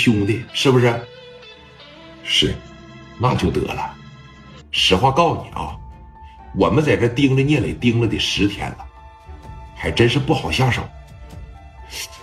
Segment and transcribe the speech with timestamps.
[0.00, 0.98] 兄弟，是不是？
[2.24, 2.54] 是，
[3.18, 3.94] 那就得了。
[4.70, 5.76] 实话告诉你啊，
[6.56, 8.86] 我们在这盯着聂磊盯了得十天了，
[9.76, 10.82] 还真是不好下手。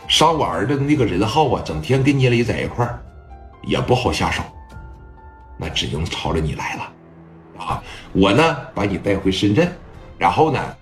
[0.08, 3.00] 杀我儿子的那个任浩啊，整天跟聂磊在一块儿，
[3.62, 4.42] 也不好下手。
[5.56, 6.94] 那只能朝着你来了，
[7.60, 7.84] 啊！
[8.14, 9.72] 我呢，把你带回深圳，
[10.18, 10.76] 然后呢，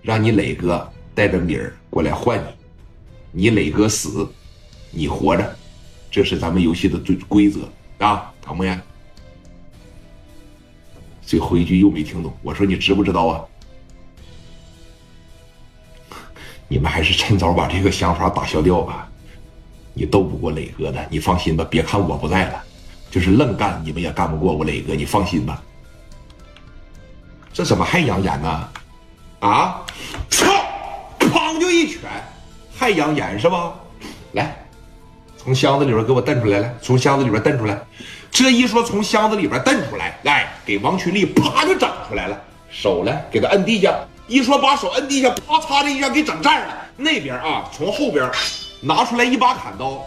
[0.00, 2.46] 让你磊哥带着米儿过来换你。
[3.32, 4.28] 你磊哥死，
[4.90, 5.56] 你活着，
[6.16, 7.68] 这是咱们游戏的最规则
[7.98, 8.80] 啊，唐梦燕。
[11.20, 13.44] 最后一句又没听懂，我说你知不知道啊？
[16.68, 19.06] 你们还是趁早把这个想法打消掉吧。
[19.92, 21.66] 你斗不过磊哥的，你放心吧。
[21.68, 22.64] 别看我不在了，
[23.10, 24.94] 就是愣干，你们也干不过我磊哥。
[24.94, 25.62] 你放心吧。
[27.52, 28.68] 这怎么还养眼呢？
[29.40, 29.84] 啊！
[30.30, 30.46] 操！
[31.20, 32.00] 砰就一拳，
[32.74, 33.74] 还养眼是吧？
[34.32, 34.65] 来，
[35.46, 37.80] 从箱子里边给我蹬出来，来，从箱子里边蹬出来。
[38.32, 42.36] 这一说从箱子里边蹬出来，来给王群力啪就整出来了，
[42.68, 43.94] 手来给他摁地下。
[44.26, 46.76] 一说把手摁地下，啪嚓的一下给整这了。
[46.96, 48.28] 那边啊，从后边
[48.80, 50.04] 拿出来一把砍刀，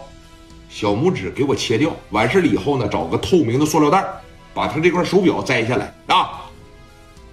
[0.68, 1.90] 小拇指给我切掉。
[2.10, 4.04] 完事了以后呢，找个透明的塑料袋，
[4.52, 6.42] 把他这块手表摘下来啊。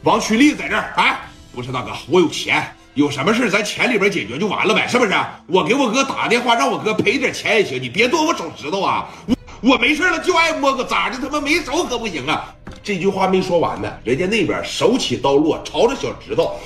[0.03, 1.19] 王群力在这儿，哎，
[1.53, 5.13] 不是大哥，我有钱，有什么事咱钱里边解决就完了呗，是不是？
[5.45, 9.07] 我给我哥打个电话，让我哥赔点钱也行，你别剁我手指头啊。
[9.27, 11.17] 我我没事了，就爱摸个咋的？
[11.21, 12.51] 他妈没手可不行啊！
[12.81, 16.59] 这句话没说完呢，人家那边手起刀落，朝着小指头，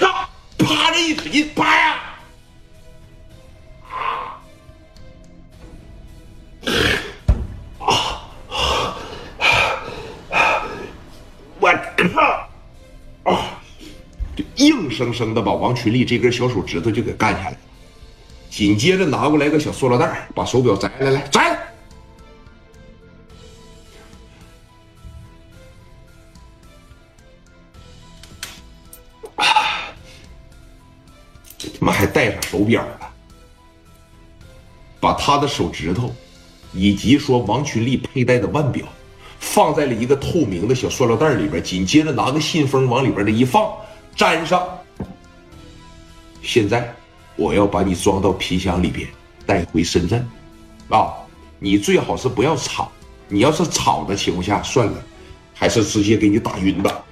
[0.00, 2.00] 啪，啪这一使劲，啪呀！
[14.96, 17.56] 生生的把王群力这根小手指头就给干下来了。
[18.48, 21.58] 紧接着拿过来个小塑料袋，把手表摘来，来摘。
[31.58, 33.12] 他妈还戴上手表了，
[34.98, 36.14] 把他的手指头，
[36.72, 38.86] 以及说王群力佩戴的腕表，
[39.38, 43.70] 放在了一个透明的小塑料袋里边，紧接着拿个信封往里边的一放，
[44.16, 44.66] 粘上。
[46.42, 46.94] 现在
[47.36, 49.08] 我要把你装到皮箱里边，
[49.44, 50.26] 带回深圳，
[50.88, 51.12] 啊，
[51.58, 52.90] 你最好是不要吵，
[53.28, 55.02] 你要是吵的情况下，算了，
[55.54, 57.04] 还是直接给你打晕吧。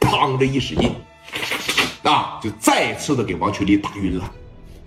[0.00, 0.94] 砰的一使劲。
[2.02, 2.40] 啊！
[2.42, 4.28] 就再次的给王群力打晕了，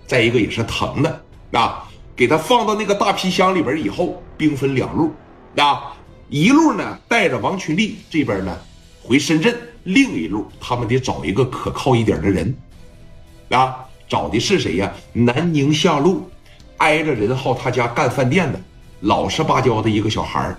[0.06, 1.88] 再一个也是疼的啊！
[2.14, 5.10] 给他放到那个大皮箱里边以后，兵分两路
[5.56, 5.96] 啊，
[6.28, 8.54] 一路呢带着王群力这边呢
[9.02, 12.54] 回深圳，另一路他们得找一个可靠一点的人
[13.50, 14.92] 啊，找的是谁呀？
[15.12, 16.28] 南宁下路
[16.78, 18.60] 挨着任浩他家干饭店的
[19.00, 20.54] 老实巴交的一个小孩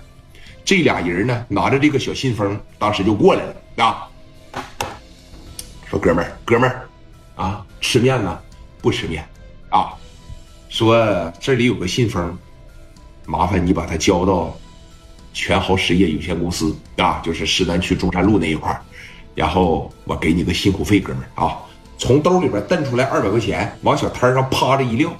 [0.64, 4.08] 这俩人呢拿着这个小信封，当时就过来了啊。
[5.86, 6.88] 说哥们儿，哥们儿，
[7.36, 8.38] 啊，吃面呢？
[8.82, 9.26] 不吃面，
[9.70, 9.94] 啊，
[10.68, 12.36] 说这里有个信封，
[13.24, 14.54] 麻烦你把它交到
[15.32, 18.78] 全豪实业有限公司啊，就是石南区中山路那一块
[19.34, 21.58] 然后我给你个辛苦费，哥们儿啊，
[21.98, 25.10] 从兜里边蹬出来二百块钱，往小摊上趴着一撂，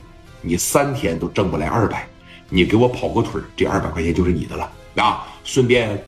[0.40, 2.06] 你三天都挣不来二百，
[2.48, 6.00] 你给我跑个腿这二百块钱就是你的了啊，顺便。